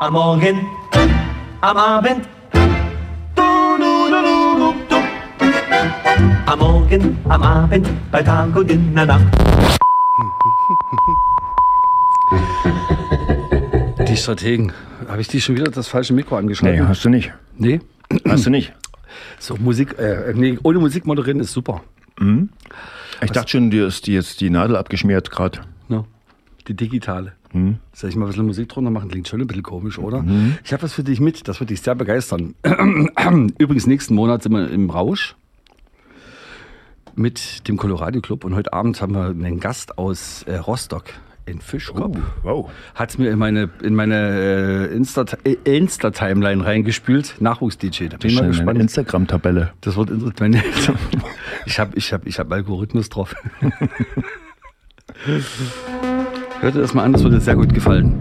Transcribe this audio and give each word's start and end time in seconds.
Am 0.00 0.12
Morgen, 0.12 0.66
am 1.60 1.76
Abend. 1.76 2.28
Am 6.46 6.58
Morgen, 6.58 7.18
am 7.28 7.42
Abend, 7.42 7.88
bei 8.10 8.22
Tag 8.22 8.54
und 8.56 8.70
in 8.70 8.94
der 8.94 9.06
Nacht. 9.06 9.24
Die 14.08 14.16
Strategen. 14.16 14.72
Habe 15.08 15.20
ich 15.20 15.28
die 15.28 15.40
schon 15.40 15.56
wieder 15.56 15.70
das 15.70 15.88
falsche 15.88 16.12
Mikro 16.12 16.34
Nee, 16.36 16.40
angeschaltet? 16.40 16.88
hast 16.88 17.04
du 17.04 17.08
nicht. 17.08 17.32
Nee? 17.56 17.80
Hast 18.28 18.46
du 18.46 18.50
nicht. 18.50 18.72
So, 19.38 19.56
Musik, 19.56 19.98
äh, 19.98 20.32
nee, 20.34 20.58
ohne 20.62 20.78
Musik 20.78 21.06
moderieren 21.06 21.40
ist 21.40 21.52
super. 21.52 21.82
Ich 23.22 23.30
dachte 23.30 23.50
schon, 23.50 23.70
dir 23.70 23.86
ist 23.86 24.06
die 24.06 24.12
jetzt 24.14 24.40
die 24.40 24.50
Nadel 24.50 24.76
abgeschmiert 24.76 25.30
gerade. 25.30 25.60
Ne? 25.88 26.04
Die 26.68 26.74
digitale. 26.74 27.32
Soll 27.92 28.08
ich 28.08 28.16
mal 28.16 28.24
ein 28.24 28.28
bisschen 28.28 28.46
Musik 28.46 28.70
drunter 28.70 28.90
machen? 28.90 29.10
Klingt 29.10 29.28
schon 29.28 29.40
ein 29.40 29.46
bisschen 29.46 29.62
komisch, 29.62 29.98
oder? 29.98 30.24
Ich 30.64 30.72
habe 30.72 30.82
was 30.84 30.94
für 30.94 31.04
dich 31.04 31.20
mit, 31.20 31.46
das 31.48 31.60
wird 31.60 31.68
dich 31.68 31.82
sehr 31.82 31.94
begeistern. 31.94 32.54
Übrigens, 33.58 33.86
nächsten 33.86 34.14
Monat 34.14 34.42
sind 34.42 34.52
wir 34.52 34.70
im 34.70 34.88
Rausch 34.88 35.36
mit 37.14 37.68
dem 37.68 37.76
Colorado 37.76 38.20
Club 38.22 38.44
und 38.44 38.54
heute 38.54 38.72
Abend 38.72 39.02
haben 39.02 39.14
wir 39.14 39.26
einen 39.26 39.60
Gast 39.60 39.98
aus 39.98 40.44
äh, 40.44 40.56
Rostock 40.56 41.04
in 41.44 41.60
Fischkopf. 41.60 42.16
wow. 42.42 42.70
Hat 42.94 43.10
es 43.10 43.18
mir 43.18 43.30
in 43.30 43.38
meine, 43.38 43.68
in 43.82 43.94
meine 43.96 44.88
äh, 44.90 44.96
Insta- 44.96 45.36
äh, 45.44 45.56
Insta-Timeline 45.64 46.64
reingespült. 46.64 47.34
Nachwuchs-DJ. 47.40 48.06
Da 48.08 48.16
bin 48.16 48.30
ich 48.30 48.40
mal 48.40 48.46
gespannt. 48.46 48.80
Instagram-Tabelle. 48.80 49.72
Das 49.82 49.96
wird 49.96 50.10
interessant. 50.10 50.56
ich 51.66 51.78
habe 51.78 51.96
ich 51.96 52.12
hab, 52.12 52.26
ich 52.26 52.38
hab 52.38 52.50
Algorithmus 52.52 53.08
drauf. 53.08 53.34
Hört 56.60 56.74
ihr 56.74 56.80
das 56.80 56.94
mal 56.94 57.04
an, 57.04 57.12
das 57.12 57.22
würde 57.22 57.40
sehr 57.40 57.56
gut 57.56 57.72
gefallen. 57.74 58.20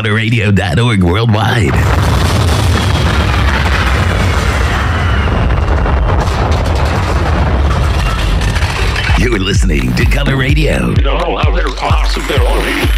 ColorRadio.org 0.00 1.02
worldwide. 1.02 1.74
You're 9.20 9.38
listening 9.38 9.94
to 9.96 10.06
Color 10.06 10.38
Radio. 10.38 10.94
Awesome 11.82 12.22
they're. 12.26 12.89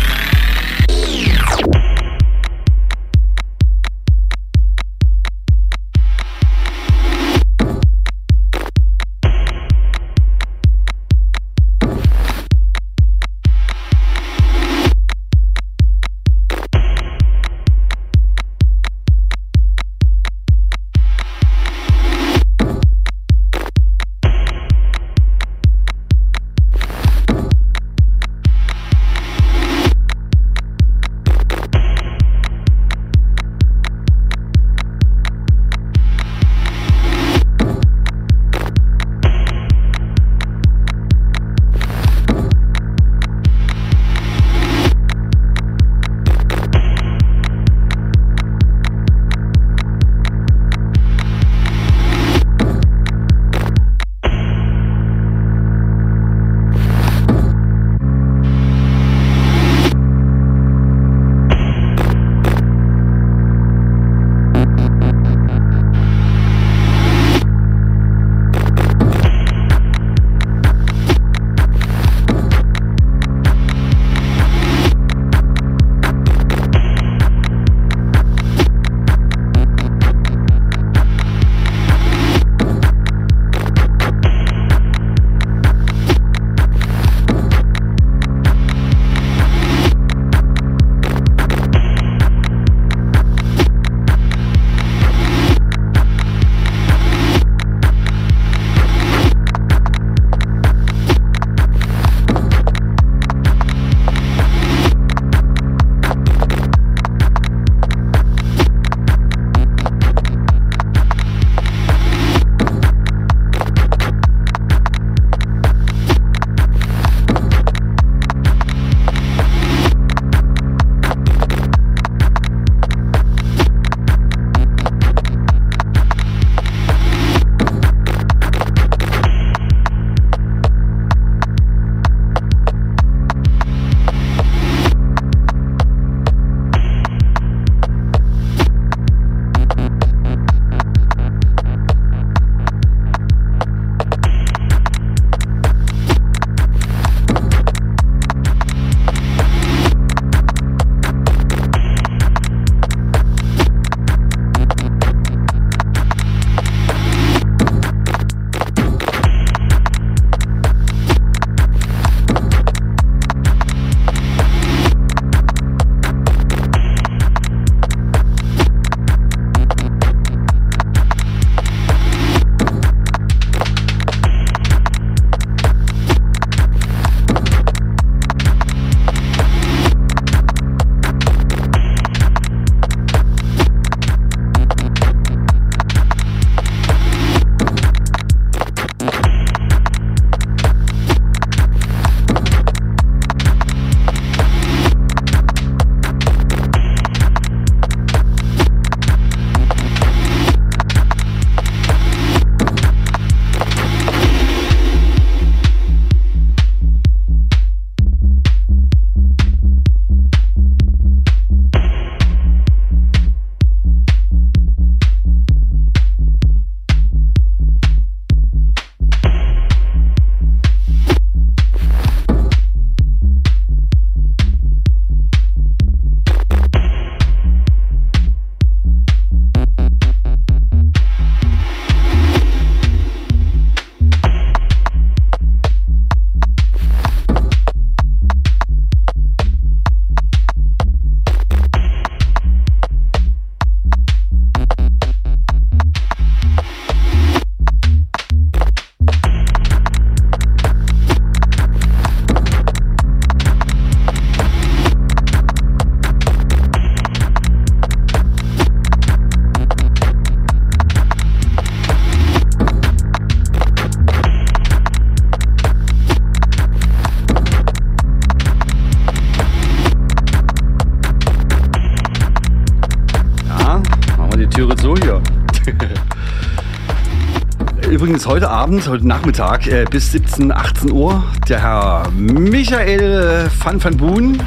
Übrigens 278.12 278.26
heute 278.26 278.50
Abend, 278.50 278.86
heute 278.88 279.08
Nachmittag 279.08 279.66
äh, 279.68 279.86
bis 279.90 280.12
17, 280.12 280.52
18 280.52 280.92
Uhr 280.92 281.24
der 281.48 281.62
Herr 281.62 282.10
Michael 282.10 283.48
van 283.58 283.82
van 283.82 283.96
Boon 283.96 284.38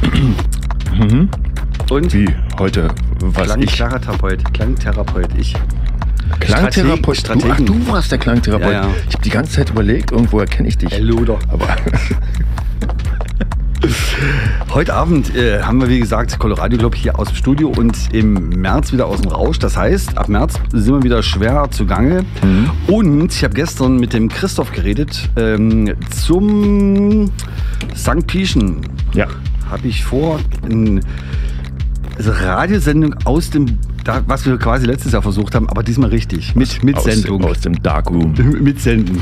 und 1.89 2.13
Wie 2.13 2.29
heute, 2.59 2.89
was 3.21 3.55
ich. 3.57 3.73
Klangtherapeut, 3.73 4.53
Klangtherapeut, 4.53 5.29
ich. 5.35 5.55
Klangtherapeut. 6.41 7.17
Strategen- 7.17 7.65
Du, 7.65 7.73
ach, 7.73 7.81
du 7.87 7.91
warst 7.91 8.11
der 8.11 8.19
Klangtherapeut. 8.19 8.67
Ja, 8.71 8.83
ja. 8.83 8.87
Ich 9.09 9.15
habe 9.15 9.23
die 9.23 9.29
ganze 9.31 9.53
Zeit 9.53 9.71
überlegt, 9.71 10.11
irgendwo 10.11 10.39
erkenne 10.41 10.67
ich 10.67 10.77
dich. 10.77 10.91
Herr 10.91 10.99
Luder. 11.01 11.39
Aber 11.47 11.65
Heute 14.73 14.93
Abend 14.93 15.33
äh, 15.35 15.61
haben 15.61 15.79
wir, 15.79 15.87
wie 15.89 15.99
gesagt, 15.99 16.37
Colorado 16.37 16.77
Club 16.77 16.95
hier 16.95 17.17
aus 17.17 17.29
dem 17.29 17.35
Studio 17.35 17.69
und 17.69 17.95
im 18.13 18.49
März 18.49 18.91
wieder 18.91 19.05
aus 19.07 19.21
dem 19.21 19.31
Rausch. 19.31 19.57
Das 19.59 19.77
heißt, 19.77 20.17
ab 20.17 20.27
März 20.27 20.55
sind 20.73 20.93
wir 20.95 21.03
wieder 21.03 21.23
schwer 21.23 21.67
zugange. 21.71 22.25
Und 22.87 23.33
ich 23.33 23.43
habe 23.43 23.53
gestern 23.53 23.97
mit 23.97 24.13
dem 24.13 24.27
Christoph 24.29 24.71
geredet 24.71 25.29
ähm, 25.37 25.93
zum 26.11 27.31
St. 27.95 28.27
Pieschen. 28.27 28.81
ja, 29.13 29.27
Habe 29.69 29.87
ich 29.87 30.03
vor, 30.03 30.39
eine 30.69 30.99
Radiosendung 32.19 33.15
aus 33.25 33.49
dem, 33.49 33.77
da, 34.05 34.21
was 34.27 34.45
wir 34.45 34.57
quasi 34.57 34.85
letztes 34.85 35.11
Jahr 35.11 35.21
versucht 35.21 35.53
haben, 35.55 35.67
aber 35.67 35.83
diesmal 35.83 36.09
richtig. 36.11 36.55
Mit, 36.55 36.81
mit 36.83 36.95
aus, 36.95 37.03
Sendung. 37.03 37.43
aus 37.43 37.59
dem 37.59 37.81
Darkroom. 37.83 38.33
Mit 38.61 38.79
Senden. 38.79 39.19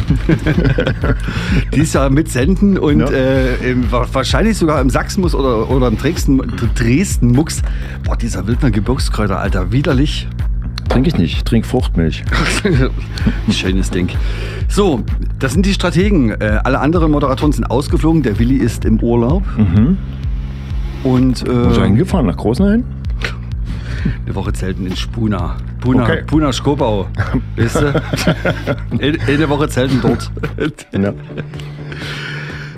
Dies 1.75 1.94
Jahr 1.94 2.10
mit 2.10 2.30
Senden 2.30 2.78
und 2.78 3.00
Ja. 3.00 3.08
äh, 3.10 3.72
im, 3.72 3.92
wa- 3.92 4.06
wahrscheinlich 4.12 4.58
sogar 4.58 4.80
im 4.82 4.90
Sachsenmus 4.90 5.34
oder, 5.34 5.70
oder 5.72 5.88
im 5.88 5.98
Dresden, 5.98 6.42
Dresden-Mux. 6.75 7.62
Boah, 8.04 8.16
dieser 8.18 8.46
Wildner 8.46 8.72
Gebirgskräuter, 8.72 9.40
Alter, 9.40 9.72
widerlich. 9.72 10.28
Trinke 10.90 11.08
ich 11.10 11.18
nicht, 11.18 11.38
ich 11.38 11.44
trinke 11.44 11.68
Fruchtmilch. 11.68 12.24
Ein 13.48 13.54
Schönes 13.54 13.90
Ding. 13.90 14.10
So, 14.68 15.04
das 15.40 15.54
sind 15.54 15.66
die 15.66 15.74
Strategen. 15.74 16.30
Äh, 16.32 16.60
alle 16.63 16.80
anderen 16.80 17.10
Moderatoren 17.12 17.52
sind 17.54 17.63
ausgeflogen. 17.66 18.22
Der 18.22 18.38
Willi 18.38 18.58
ist 18.58 18.84
im 18.86 19.00
Urlaub. 19.00 19.44
Und 21.04 21.48
Wo 21.48 21.70
ist 21.70 21.78
er 21.78 21.84
äh, 21.84 21.86
hingefahren? 21.86 22.28
Nach 22.28 22.38
Großenhain? 22.38 22.84
Eine 24.25 24.36
Woche 24.36 24.53
zelten 24.53 24.86
in 24.88 24.95
Spuna. 24.95 25.57
Puna, 25.81 26.03
Okay. 26.03 26.24
Puna 26.25 26.51
Skopau. 26.51 27.07
Weißt 27.57 27.75
du? 27.81 27.93
In- 29.00 29.19
Eine 29.22 29.50
Woche 29.50 29.67
zelten 29.69 30.00
dort. 30.01 30.31
Ja. 30.91 31.13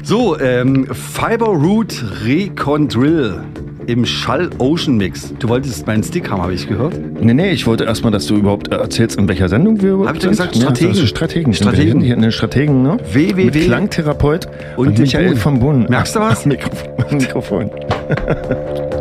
So, 0.04 0.40
ähm, 0.40 0.86
Fiber 0.92 1.48
Root 1.48 2.04
Recon 2.26 2.88
Drill 2.88 3.42
im 3.88 4.06
Schall 4.06 4.50
Ocean 4.60 4.98
Mix. 4.98 5.34
Du 5.40 5.48
wolltest 5.50 5.86
meinen 5.86 6.04
Stick 6.04 6.30
haben, 6.32 6.42
habe 6.42 6.54
ich 6.54 6.68
gehört. 6.68 7.00
Nee, 7.22 7.34
nee, 7.34 7.52
ich 7.52 7.66
wollte 7.68 7.84
erstmal, 7.86 8.12
dass 8.12 8.26
du 8.28 8.36
überhaupt 8.36 8.68
erzählst, 8.70 9.18
in 9.20 9.28
welcher 9.28 9.48
Sendung 9.50 9.82
wir 9.82 9.92
überhaupt 9.92 10.10
Hab 10.10 10.16
ich 10.16 10.22
sind. 10.24 10.32
gesagt, 10.32 10.56
Strategen. 10.56 10.94
Ja, 10.96 11.06
Strategen. 11.08 11.54
Strategen. 11.54 12.02
Hier 12.02 12.16
in 12.16 12.22
den 12.22 12.32
Strategen, 12.32 12.82
ne? 12.84 12.98
www. 13.14 13.46
Mit 13.46 13.54
Klangtherapeut 13.66 14.48
Und 14.78 14.88
und, 14.90 15.00
Michael 15.00 15.30
Boon. 15.30 15.38
von 15.38 15.60
Boon. 15.60 15.86
Merkst 15.90 16.16
du 16.16 16.20
was? 16.20 16.46
Mikrofon. 16.48 16.94
Mikrofon. 17.12 17.72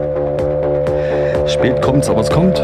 Spät 1.47 1.83
kommt's, 1.83 2.09
aber 2.09 2.21
es 2.21 2.31
kommt. 2.31 2.63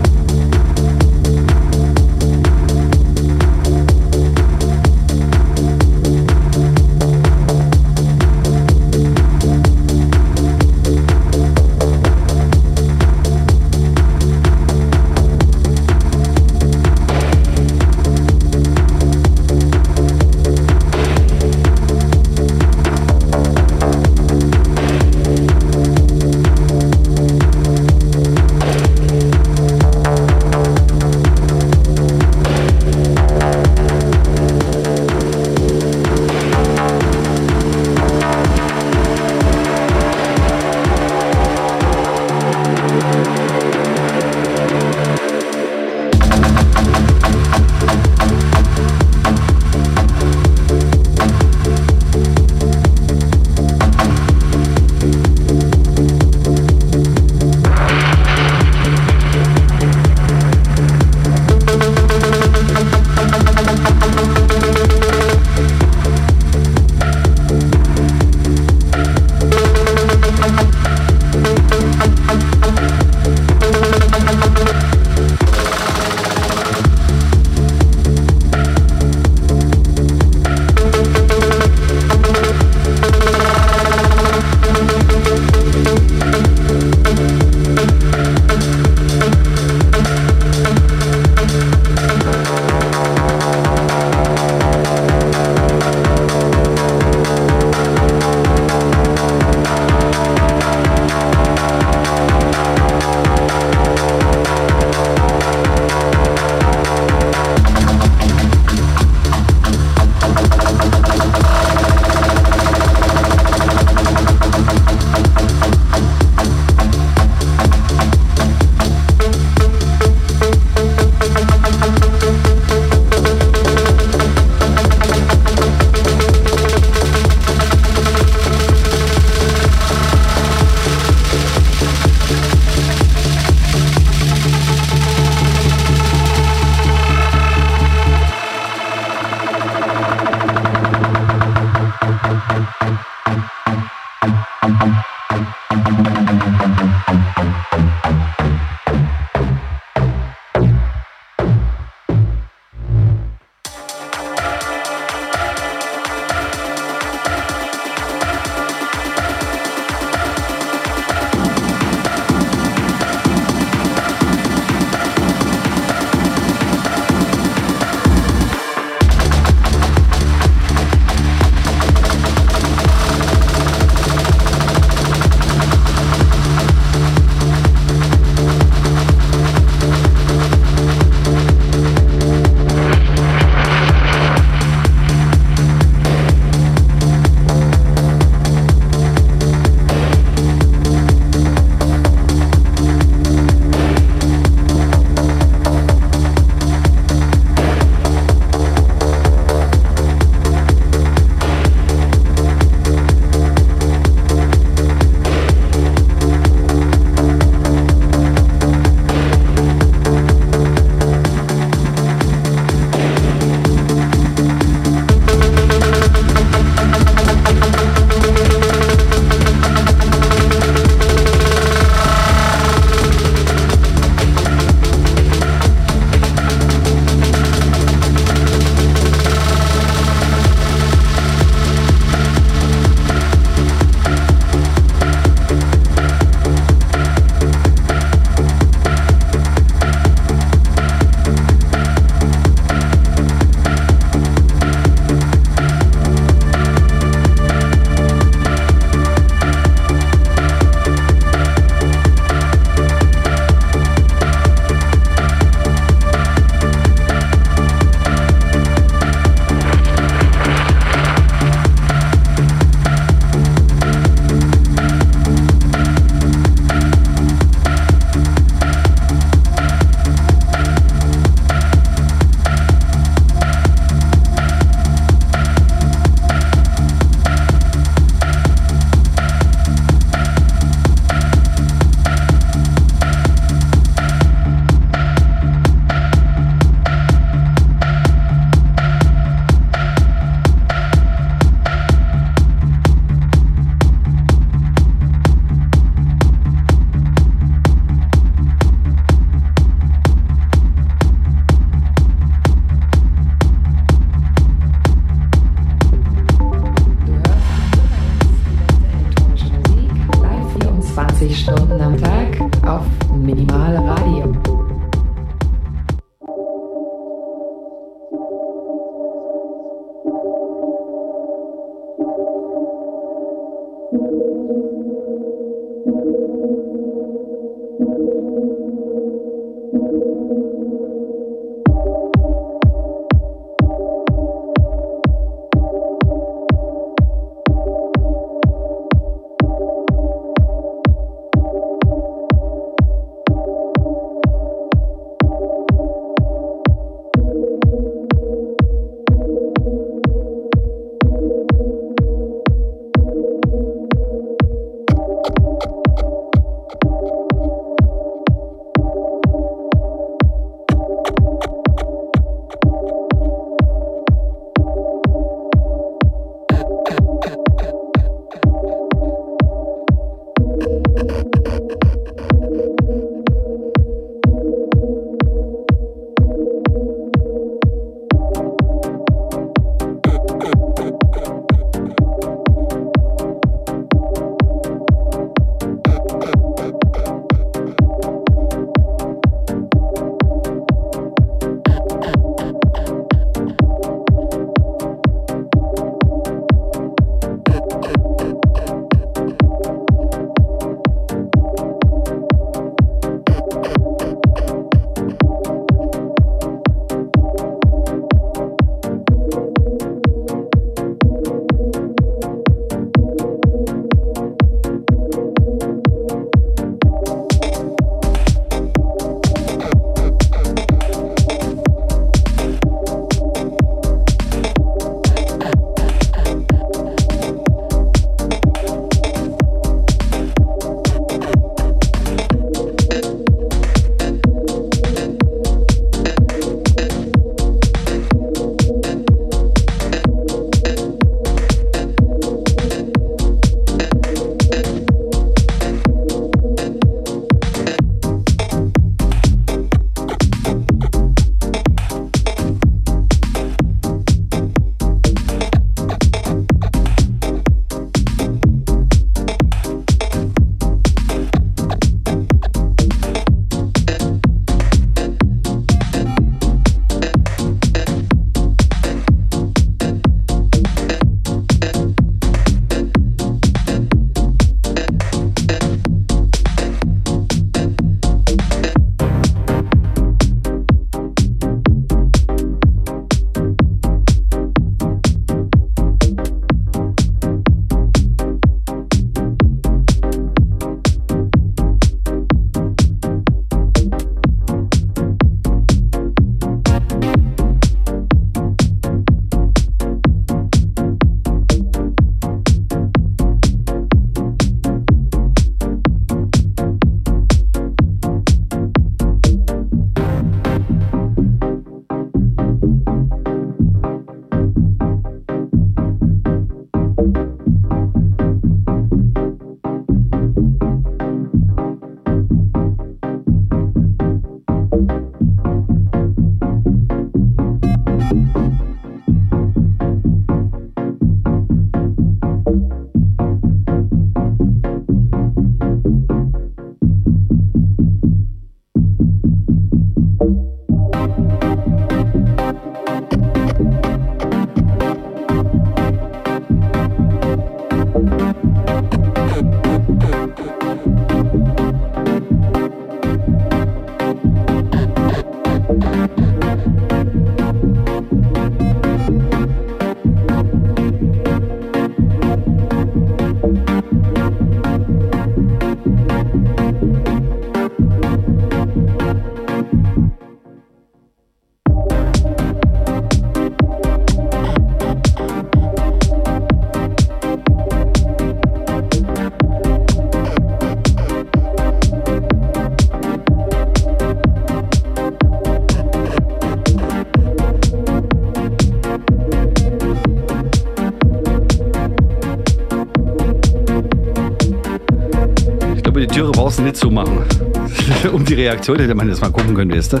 Reaktion 598.54 598.78
hätte 598.78 598.94
man 598.94 599.08
jetzt 599.08 599.20
mal 599.20 599.32
gucken 599.32 599.56
können, 599.56 599.72
weißt 599.74 599.94
du? 599.94 600.00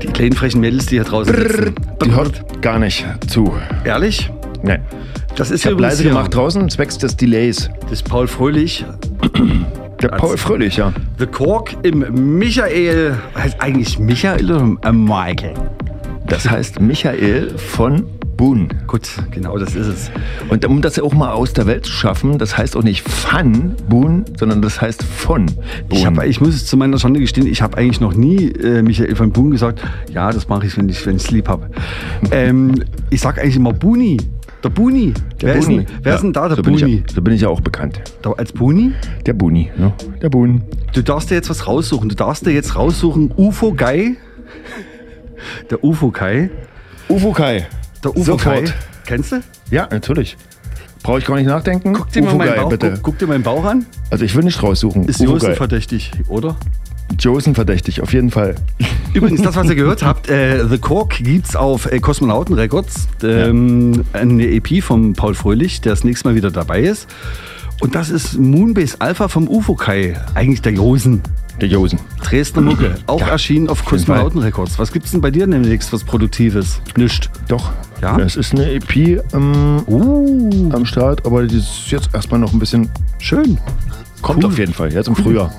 Die 0.00 0.06
kleinen 0.06 0.32
frechen 0.32 0.62
Mädels, 0.62 0.86
die 0.86 0.94
hier 0.94 1.04
draußen 1.04 1.34
sitzen. 1.34 1.74
Die 2.02 2.10
hört 2.12 2.62
gar 2.62 2.78
nicht 2.78 3.04
zu. 3.28 3.52
Ehrlich? 3.84 4.32
Nee. 4.62 4.78
Das 5.36 5.50
ist 5.50 5.66
Ich 5.66 5.70
habe 5.70 5.82
leise 5.82 6.02
gemacht 6.02 6.34
draußen, 6.34 6.70
zwecks 6.70 6.96
des 6.96 7.18
Delays. 7.18 7.68
Das 7.82 7.92
ist 7.92 8.08
Paul 8.08 8.26
Fröhlich. 8.26 8.86
Der 10.02 10.08
Paul 10.08 10.38
Fröhlich, 10.38 10.78
ja. 10.78 10.94
The 11.18 11.26
Cork 11.26 11.76
im 11.82 12.38
Michael. 12.38 13.14
Heißt 13.34 13.60
eigentlich 13.60 13.98
Michael 13.98 14.50
oder 14.50 14.92
Michael? 14.92 15.52
Das 16.26 16.48
heißt 16.48 16.80
Michael 16.80 17.50
von 17.58 18.06
Boon. 18.38 18.68
Gut, 18.86 19.10
genau 19.32 19.58
das 19.58 19.74
ist 19.74 19.86
es. 19.86 20.10
Und 20.48 20.64
um 20.64 20.80
das 20.80 20.98
auch 20.98 21.12
mal 21.12 21.32
aus 21.32 21.52
der 21.52 21.66
Welt 21.66 21.84
zu 21.84 21.92
schaffen, 21.92 22.38
das 22.38 22.56
heißt 22.56 22.74
auch 22.76 22.82
nicht 22.82 23.06
Fun 23.06 23.74
Boon, 23.88 24.24
sondern 24.38 24.62
das 24.62 24.80
heißt 24.80 25.02
von 25.02 25.44
Boon. 25.46 25.58
Ich, 25.98 26.06
hab, 26.06 26.24
ich 26.24 26.40
muss 26.40 26.54
es 26.54 26.64
zu 26.64 26.76
meiner 26.78 26.98
Schande 26.98 27.20
gestehen, 27.20 27.46
ich 27.46 27.60
habe 27.60 27.76
eigentlich 27.76 28.00
noch 28.00 28.14
nie 28.14 28.46
äh, 28.52 28.80
Michael 28.82 29.14
von 29.16 29.32
Boon 29.32 29.50
gesagt. 29.50 29.82
Ja, 30.10 30.30
das 30.32 30.48
mache 30.48 30.66
ich, 30.66 30.76
wenn 30.78 30.88
ich 30.88 31.04
es 31.06 31.30
lieb 31.30 31.48
habe. 31.48 31.68
ähm, 32.30 32.82
ich 33.10 33.20
sage 33.20 33.42
eigentlich 33.42 33.56
immer 33.56 33.74
Buni. 33.74 34.16
Der 34.64 34.70
Buni. 34.70 35.12
Der 35.42 35.54
wer 35.54 35.60
Buni. 35.60 35.76
Ist, 35.78 35.88
denn, 35.90 35.98
wer 36.02 36.14
ist 36.14 36.22
denn 36.22 36.32
da, 36.32 36.48
der 36.48 36.56
so 36.56 36.62
bin 36.62 36.74
ich 36.74 36.80
Buni? 36.80 36.94
ja- 37.06 37.14
So 37.14 37.22
bin 37.22 37.34
ich 37.34 37.40
ja 37.42 37.48
auch 37.48 37.60
bekannt. 37.60 38.00
Da, 38.22 38.32
als 38.32 38.52
Buni? 38.52 38.92
Der 39.26 39.32
Buni, 39.34 39.70
ne? 39.76 39.92
Der 40.22 40.30
Boon. 40.30 40.62
Du 40.94 41.02
darfst 41.02 41.30
dir 41.30 41.34
jetzt 41.34 41.50
was 41.50 41.66
raussuchen. 41.66 42.08
Du 42.08 42.14
darfst 42.16 42.46
dir 42.46 42.52
jetzt 42.52 42.74
raussuchen 42.76 43.32
UFO 43.36 43.72
Guy. 43.74 44.16
Der 45.70 45.84
UFO 45.84 46.10
Kai. 46.10 46.50
Ufo 47.08 47.32
Kai. 47.32 47.66
Der 48.04 48.12
UFO 48.12 48.22
Sofort. 48.22 48.66
Kai. 48.66 48.74
Kennst 49.06 49.32
du? 49.32 49.42
Ja, 49.70 49.88
natürlich. 49.90 50.36
Brauche 51.02 51.18
ich 51.18 51.26
gar 51.26 51.36
nicht 51.36 51.46
nachdenken. 51.46 51.92
Guck 51.94 52.10
dir 52.12 52.22
mal 52.22 52.34
meinen 52.34 52.56
Bauch, 52.56 52.68
bitte. 52.68 52.90
guck, 52.94 53.02
guck 53.02 53.18
dir 53.18 53.26
meinen 53.26 53.42
Bauch 53.42 53.64
an. 53.64 53.86
Also 54.10 54.24
ich 54.24 54.34
will 54.34 54.44
nicht 54.44 54.62
raussuchen. 54.62 55.04
Ist 55.06 55.20
Josen 55.20 55.54
verdächtig, 55.54 56.10
oder? 56.28 56.56
Josen 57.18 57.54
verdächtig, 57.54 58.02
auf 58.02 58.12
jeden 58.12 58.30
Fall. 58.30 58.56
Übrigens, 59.14 59.40
das, 59.42 59.56
was 59.56 59.68
ihr 59.68 59.74
gehört 59.74 60.02
habt, 60.02 60.28
äh, 60.28 60.66
The 60.68 60.78
Cork 60.78 61.18
gibt's 61.18 61.56
auf 61.56 61.90
äh, 61.90 61.98
Kosmonauten 62.00 62.54
Records. 62.54 63.08
Ähm, 63.22 64.04
eine 64.12 64.46
EP 64.48 64.82
von 64.82 65.14
Paul 65.14 65.34
Fröhlich, 65.34 65.80
der 65.80 65.92
das 65.92 66.04
nächste 66.04 66.28
Mal 66.28 66.34
wieder 66.34 66.50
dabei 66.50 66.82
ist. 66.82 67.08
Und 67.80 67.94
das 67.94 68.10
ist 68.10 68.38
Moonbase 68.38 68.96
Alpha 69.00 69.28
vom 69.28 69.48
UFO 69.48 69.74
Kai, 69.74 70.20
eigentlich 70.34 70.62
der 70.62 70.72
Josen. 70.72 71.22
Der 71.60 71.68
Josen. 71.68 71.98
Dresdner 72.22 72.62
Mucke, 72.62 72.94
auch 73.06 73.20
Ja, 73.20 73.28
erschienen 73.28 73.68
auf 73.68 73.84
Kosmonauten 73.84 74.40
Records. 74.40 74.78
Was 74.78 74.92
gibt's 74.92 75.10
denn 75.10 75.20
bei 75.20 75.30
dir 75.30 75.46
demnächst, 75.46 75.92
was 75.92 76.04
Produktives? 76.04 76.80
Nischt. 76.96 77.30
Doch. 77.48 77.72
Ja? 78.00 78.16
Es 78.20 78.36
ist 78.36 78.52
eine 78.52 78.70
EP 78.70 78.96
ähm, 79.34 79.82
Uh, 79.86 80.70
am 80.72 80.86
Start, 80.86 81.26
aber 81.26 81.44
die 81.46 81.56
ist 81.58 81.86
jetzt 81.90 82.10
erstmal 82.14 82.38
noch 82.38 82.52
ein 82.52 82.58
bisschen. 82.60 82.88
schön. 83.18 83.58
Kommt 84.22 84.44
Cool. 84.44 84.50
auf 84.50 84.58
jeden 84.58 84.72
Fall, 84.74 84.92
jetzt 84.92 85.08
im 85.08 85.16
Frühjahr. 85.16 85.52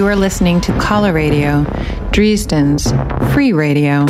You 0.00 0.06
are 0.06 0.16
listening 0.16 0.62
to 0.62 0.72
Color 0.78 1.12
Radio, 1.12 1.64
Dresden's 2.10 2.90
free 3.34 3.52
radio. 3.52 4.06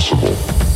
possible. 0.00 0.69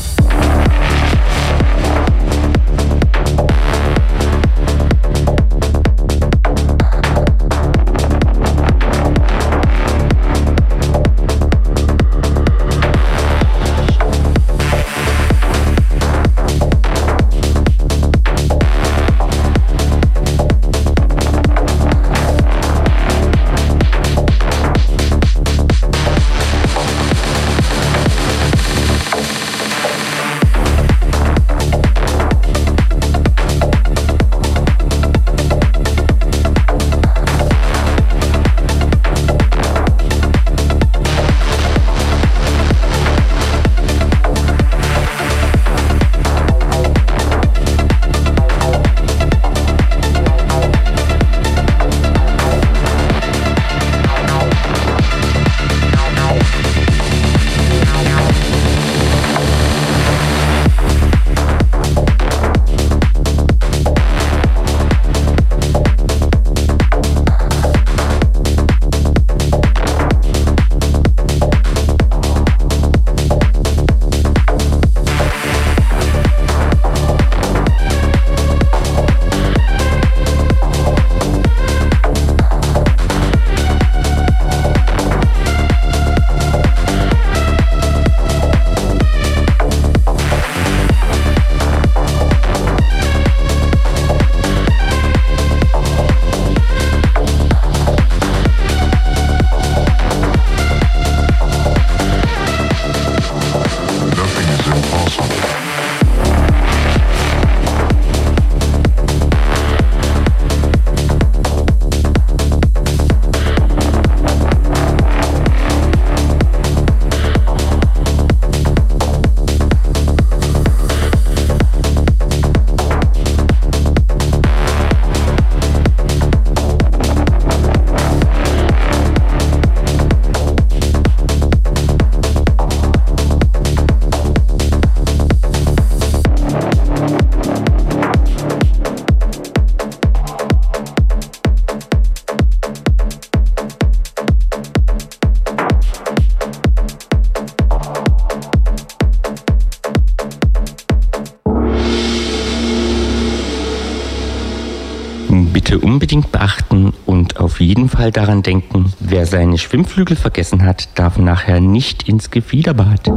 Seine 159.35 159.59
Schwimmflügel 159.59 160.17
vergessen 160.17 160.65
hat, 160.65 160.97
darf 160.97 161.19
nachher 161.19 161.59
nicht 161.59 162.09
ins 162.09 162.31
Gefiederbad. 162.31 163.11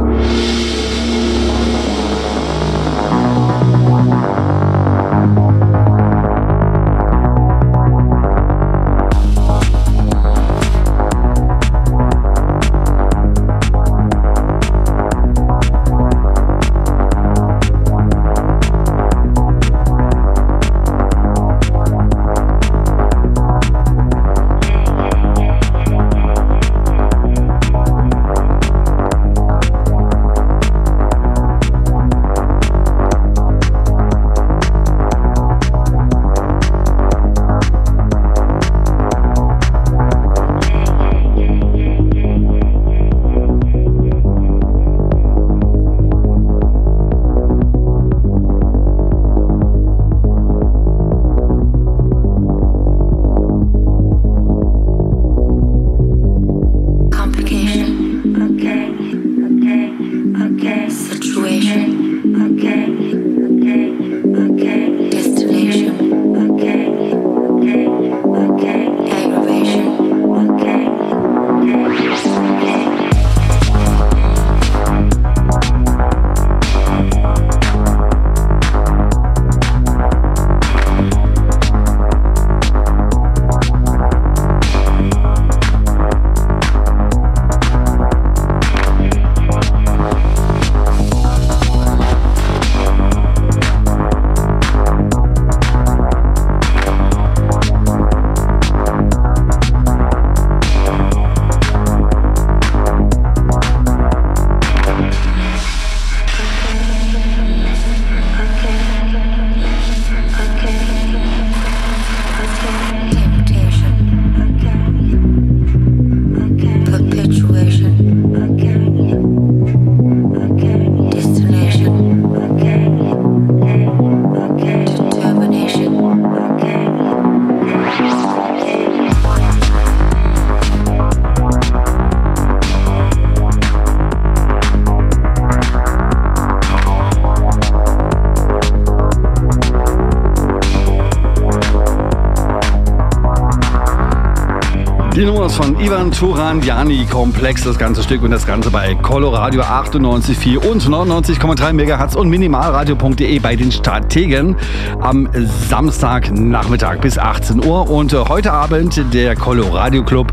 Von 145.58 145.80
Ivan 145.80 146.12
Turanjani 146.12 147.04
Komplex, 147.06 147.64
das 147.64 147.80
ganze 147.80 148.04
Stück 148.04 148.22
und 148.22 148.30
das 148.30 148.46
Ganze 148.46 148.70
bei 148.70 148.94
Coloradio 148.94 149.62
98,4 149.62 150.58
und 150.58 150.80
99,3 150.84 151.72
MHz 151.72 152.14
und 152.14 152.28
minimalradio.de 152.28 153.40
bei 153.40 153.56
den 153.56 153.72
Strategen 153.72 154.54
am 155.00 155.28
Samstagnachmittag 155.68 157.00
bis 157.00 157.18
18 157.18 157.64
Uhr 157.64 157.90
und 157.90 158.12
äh, 158.12 158.18
heute 158.28 158.52
Abend 158.52 159.02
der 159.12 159.34
Coloradio 159.34 160.04
Club. 160.04 160.32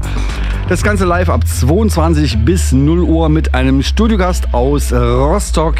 Das 0.70 0.84
Ganze 0.84 1.06
live 1.06 1.30
ab 1.30 1.48
22 1.48 2.46
bis 2.46 2.72
0 2.72 3.00
Uhr 3.00 3.28
mit 3.30 3.56
einem 3.56 3.82
Studiogast 3.82 4.54
aus 4.54 4.94
Rostock 4.94 5.78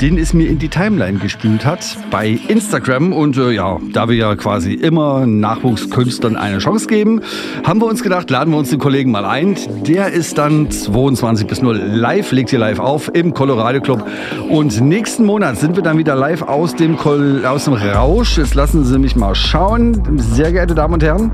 den 0.00 0.18
es 0.18 0.32
mir 0.32 0.48
in 0.48 0.58
die 0.58 0.68
Timeline 0.68 1.18
gespült 1.18 1.64
hat 1.66 1.98
bei 2.10 2.38
Instagram. 2.48 3.12
Und 3.12 3.36
äh, 3.36 3.50
ja, 3.50 3.78
da 3.92 4.08
wir 4.08 4.16
ja 4.16 4.34
quasi 4.34 4.72
immer 4.72 5.26
Nachwuchskünstlern 5.26 6.36
eine 6.36 6.58
Chance 6.58 6.86
geben, 6.86 7.20
haben 7.64 7.80
wir 7.80 7.86
uns 7.86 8.02
gedacht, 8.02 8.30
laden 8.30 8.52
wir 8.52 8.58
uns 8.58 8.70
den 8.70 8.78
Kollegen 8.78 9.10
mal 9.10 9.24
ein. 9.24 9.56
Der 9.86 10.12
ist 10.12 10.38
dann 10.38 10.70
22 10.70 11.46
bis 11.46 11.62
0 11.62 11.76
live, 11.76 12.32
legt 12.32 12.50
hier 12.50 12.58
live 12.58 12.78
auf 12.78 13.10
im 13.14 13.34
Colorado 13.34 13.80
Club. 13.80 14.06
Und 14.48 14.80
nächsten 14.80 15.24
Monat 15.24 15.58
sind 15.58 15.76
wir 15.76 15.82
dann 15.82 15.98
wieder 15.98 16.14
live 16.14 16.42
aus 16.42 16.74
dem, 16.74 16.96
Kol 16.96 17.44
aus 17.44 17.64
dem 17.64 17.74
Rausch. 17.74 18.38
Jetzt 18.38 18.54
lassen 18.54 18.84
Sie 18.84 18.98
mich 18.98 19.16
mal 19.16 19.34
schauen, 19.34 20.18
sehr 20.18 20.52
geehrte 20.52 20.74
Damen 20.74 20.94
und 20.94 21.02
Herren. 21.02 21.30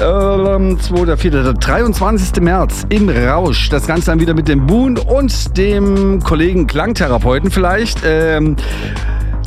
Ähm, 0.00 0.78
2. 0.80 1.16
4. 1.16 1.30
Der 1.30 1.52
23. 1.52 2.42
März 2.42 2.86
im 2.88 3.08
Rausch. 3.08 3.68
Das 3.68 3.86
Ganze 3.86 4.06
dann 4.06 4.20
wieder 4.20 4.34
mit 4.34 4.48
dem 4.48 4.66
Boon 4.66 4.98
und 4.98 5.56
dem 5.56 6.22
Kollegen 6.22 6.66
Klangtherapeuten 6.66 7.50
vielleicht. 7.50 8.00
Ähm, 8.04 8.56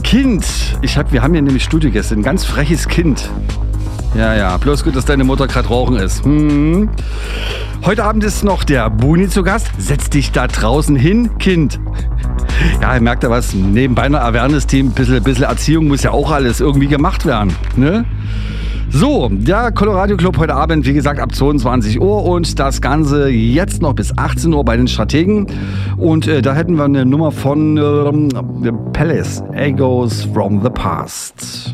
kind. 0.04 0.46
Ich 0.82 0.98
hab, 0.98 1.12
wir 1.12 1.22
haben 1.22 1.34
hier 1.34 1.42
nämlich 1.42 1.64
Studiogäste. 1.64 2.16
Ein 2.16 2.24
ganz 2.24 2.46
freches 2.46 2.88
Kind. 2.88 3.30
Ja, 4.16 4.34
ja. 4.36 4.56
Bloß 4.58 4.84
gut, 4.84 4.96
dass 4.96 5.06
deine 5.06 5.24
Mutter 5.24 5.48
gerade 5.48 5.68
rauchen 5.68 5.98
ist. 5.98 6.24
Hm. 6.24 6.90
Heute 7.84 8.04
Abend 8.04 8.24
ist 8.24 8.44
noch 8.44 8.64
der 8.64 8.90
Buni 8.90 9.28
zu 9.28 9.44
Gast. 9.44 9.70
Setz 9.78 10.10
dich 10.10 10.32
da 10.32 10.48
draußen 10.48 10.96
hin, 10.96 11.38
Kind. 11.38 11.80
Ja, 12.82 12.96
ihr 12.96 13.02
merkt 13.02 13.24
ja 13.24 13.30
was. 13.30 13.54
Nebenbei 13.54 14.04
einer 14.04 14.24
Awareness-Team, 14.24 14.92
bisschen, 14.92 15.22
bisschen 15.22 15.44
Erziehung 15.44 15.88
muss 15.88 16.04
ja 16.04 16.12
auch 16.12 16.32
alles 16.32 16.62
irgendwie 16.62 16.88
gemacht 16.88 17.26
werden. 17.26 17.56
Ne? 17.76 18.06
So, 18.98 19.28
der 19.30 19.74
Colorado 19.74 20.16
Club 20.16 20.38
heute 20.38 20.56
Abend, 20.56 20.86
wie 20.86 20.94
gesagt, 20.94 21.20
ab 21.20 21.36
22 21.36 22.00
Uhr 22.00 22.24
und 22.24 22.58
das 22.58 22.80
Ganze 22.80 23.28
jetzt 23.28 23.82
noch 23.82 23.92
bis 23.92 24.18
18 24.18 24.54
Uhr 24.54 24.64
bei 24.64 24.78
den 24.78 24.88
Strategen. 24.88 25.48
Und 25.98 26.30
äh, 26.30 26.42
da 26.42 26.54
hätten 26.54 26.78
wir 26.78 26.86
eine 26.86 27.06
Nummer 27.06 27.34
von 27.34 27.76
ähm, 27.76 28.30
The 28.64 28.72
Palace, 28.94 29.44
Egos 29.52 30.24
from 30.34 30.64
the 30.64 30.70
Past. 30.70 31.74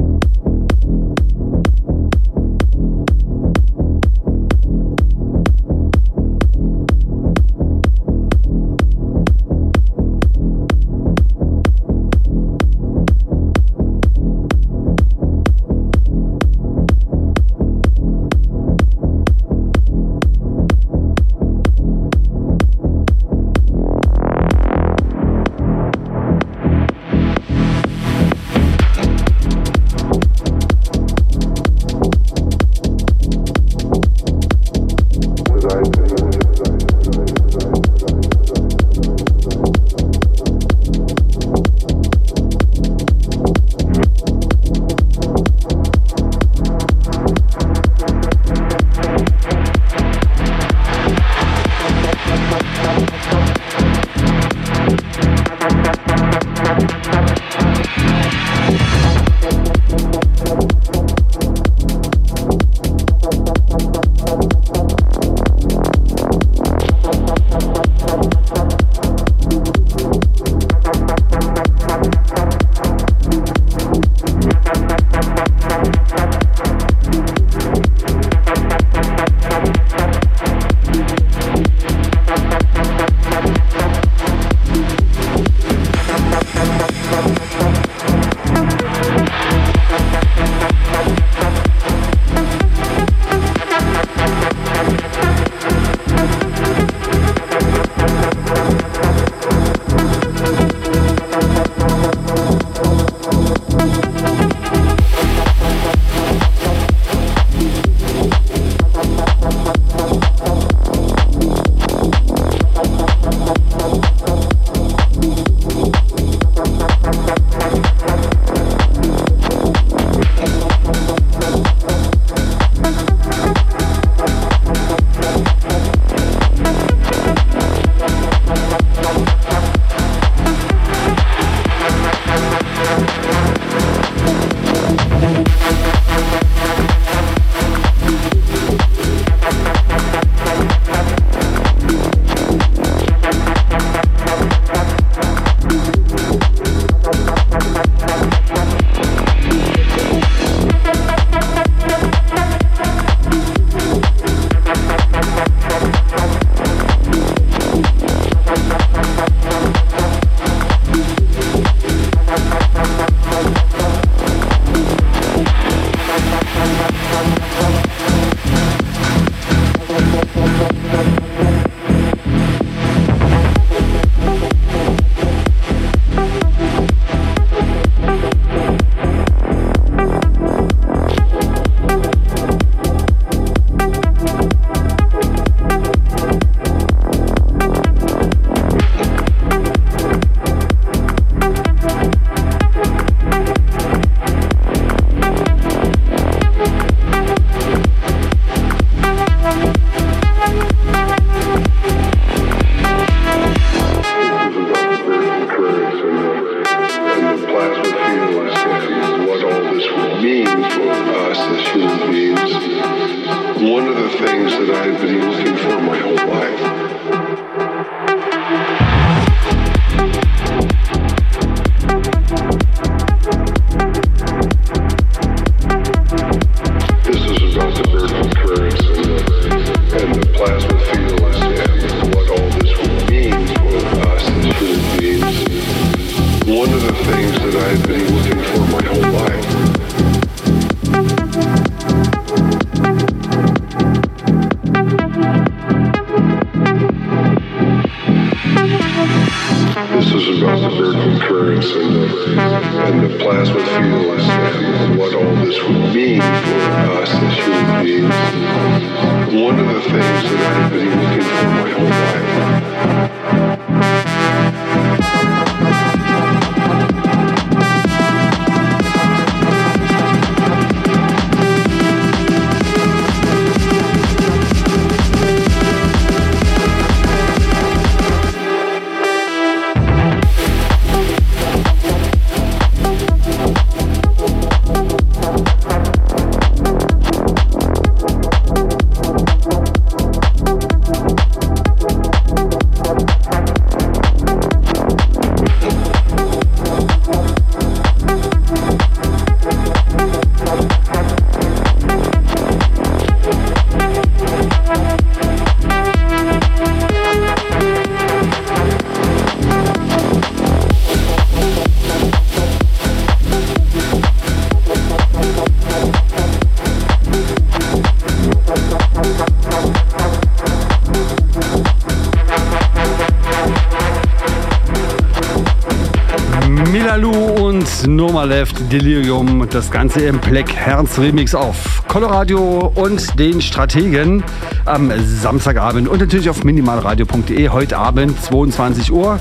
Delirium, 328.71 329.47
das 329.49 329.69
Ganze 329.69 329.99
im 330.05 330.19
Black 330.19 330.53
Herz 330.53 330.97
Remix 330.97 331.35
auf 331.35 331.83
Coloradio 331.89 332.71
und 332.73 333.19
den 333.19 333.41
Strategen 333.41 334.23
am 334.65 334.89
Samstagabend 334.97 335.89
und 335.89 335.99
natürlich 335.99 336.29
auf 336.29 336.45
minimalradio.de 336.45 337.49
heute 337.49 337.77
Abend 337.77 338.21
22 338.21 338.93
Uhr. 338.93 339.19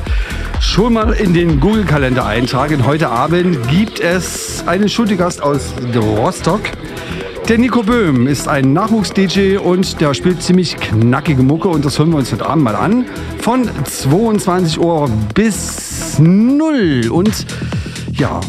Schon 0.60 0.92
mal 0.92 1.14
in 1.14 1.34
den 1.34 1.58
Google-Kalender 1.58 2.24
eintragen. 2.24 2.86
Heute 2.86 3.08
Abend 3.08 3.68
gibt 3.68 3.98
es 3.98 4.62
einen 4.68 4.88
Studiogast 4.88 5.42
aus 5.42 5.74
Rostock. 5.96 6.62
Der 7.48 7.58
Nico 7.58 7.82
Böhm 7.82 8.28
ist 8.28 8.46
ein 8.46 8.72
Nachwuchs-DJ 8.72 9.56
und 9.56 10.00
der 10.00 10.14
spielt 10.14 10.40
ziemlich 10.42 10.76
knackige 10.76 11.42
Mucke 11.42 11.66
und 11.66 11.84
das 11.84 11.98
hören 11.98 12.10
wir 12.10 12.18
uns 12.18 12.32
heute 12.32 12.46
Abend 12.46 12.62
mal 12.62 12.76
an. 12.76 13.04
Von 13.40 13.68
22 13.84 14.78
Uhr 14.78 15.10
bis 15.34 16.20
0 16.20 17.08
und 17.10 17.46
ja, 18.12 18.40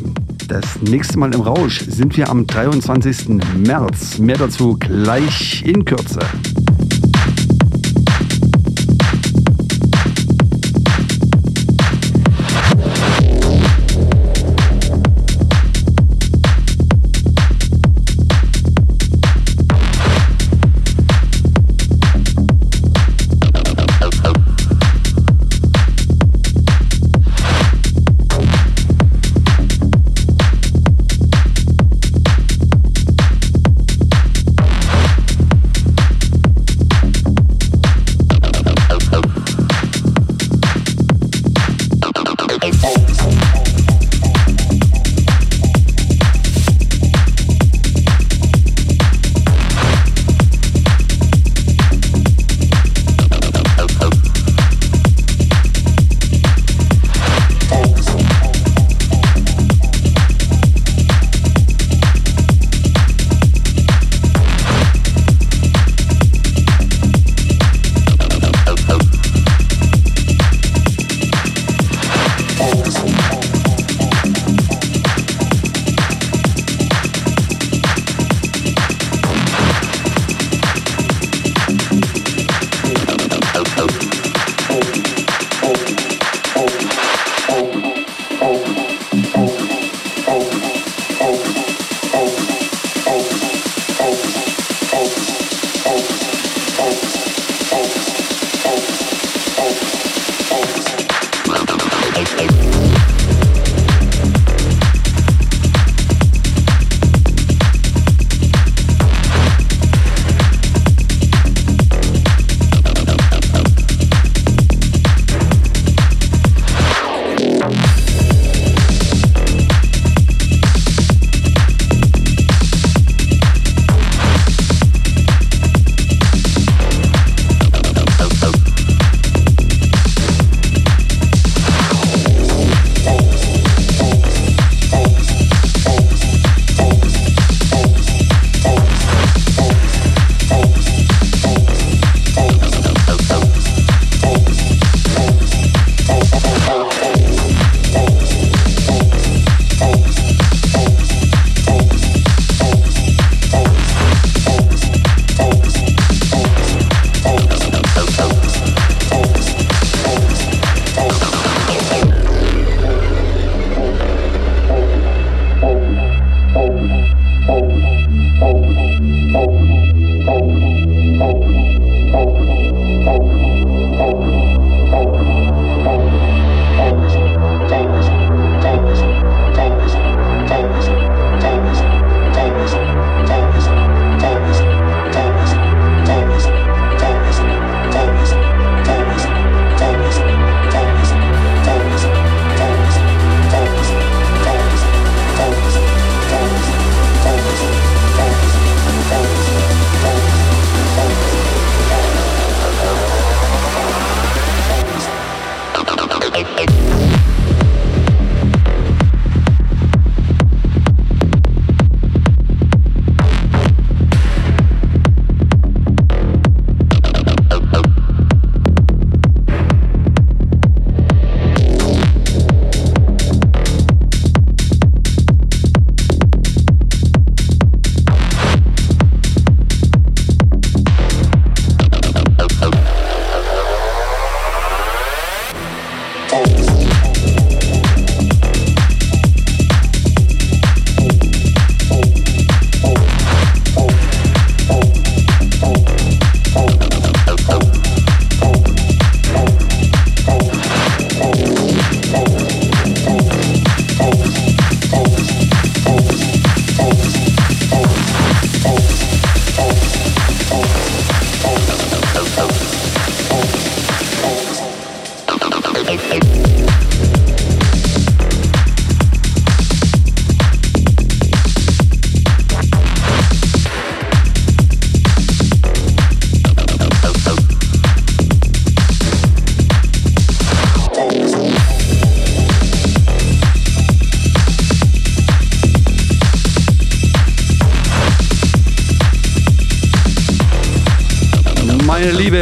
das 0.51 0.81
nächste 0.81 1.17
Mal 1.17 1.33
im 1.33 1.39
Rausch 1.39 1.79
sind 1.87 2.17
wir 2.17 2.29
am 2.29 2.45
23. 2.45 3.39
März. 3.55 4.17
Mehr 4.17 4.37
dazu 4.37 4.75
gleich 4.77 5.63
in 5.65 5.85
Kürze. 5.85 6.19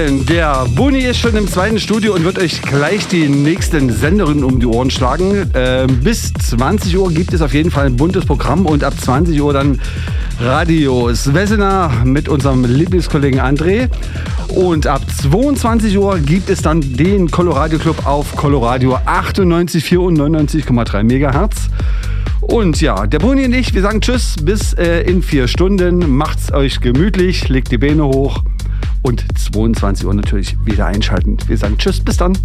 Lieben, 0.10 0.26
der 0.26 0.66
Buni 0.76 1.00
ist 1.00 1.20
schon 1.20 1.36
im 1.36 1.48
zweiten 1.48 1.80
Studio 1.80 2.16
und 2.16 2.24
wird 2.24 2.40
euch 2.40 2.62
gleich 2.62 3.08
die 3.08 3.28
nächsten 3.28 3.92
Senderinnen 3.92 4.44
um 4.44 4.60
die 4.60 4.66
Ohren 4.66 4.90
schlagen. 4.90 5.52
Ähm, 5.54 6.00
bis 6.00 6.34
20 6.34 6.98
Uhr 6.98 7.12
gibt 7.12 7.34
es 7.34 7.42
auf 7.42 7.54
jeden 7.54 7.70
Fall 7.70 7.86
ein 7.86 7.96
buntes 7.96 8.26
Programm 8.26 8.66
und 8.66 8.84
ab 8.84 8.94
20 9.00 9.40
Uhr 9.40 9.54
dann 9.54 9.80
Radio 10.40 11.14
Svesena 11.14 11.92
mit 12.06 12.28
unserem 12.28 12.66
Lieblingskollegen 12.66 13.40
André. 13.40 13.90
Und 14.56 14.88
ab 14.88 15.02
22 15.22 15.98
Uhr 15.98 16.18
gibt 16.20 16.50
es 16.50 16.62
dann 16.62 16.82
den 16.82 17.30
Coloradio 17.30 17.78
Club 17.78 18.06
auf 18.06 18.36
Coloradio 18.36 18.96
98,4 18.96 19.98
und 19.98 20.18
99,3 20.18 21.04
Megahertz. 21.04 21.70
Und 22.42 22.82
ja, 22.82 23.06
der 23.06 23.20
Buni 23.20 23.46
und 23.46 23.54
ich, 23.54 23.74
wir 23.74 23.82
sagen 23.82 24.02
Tschüss 24.02 24.38
bis 24.42 24.74
äh, 24.74 25.02
in 25.02 25.22
vier 25.22 25.48
Stunden. 25.48 26.10
Macht's 26.10 26.52
euch 26.52 26.80
gemütlich, 26.80 27.50
legt 27.50 27.72
die 27.72 27.78
Beine 27.78 28.06
hoch 28.06 28.42
und 29.02 29.26
22 29.38 30.06
Uhr 30.06 30.14
natürlich 30.14 30.58
wieder 30.66 30.86
einschalten. 30.86 31.38
Wir 31.48 31.58
sagen 31.58 31.78
Tschüss, 31.78 32.00
bis 32.00 32.18
dann. 32.18 32.38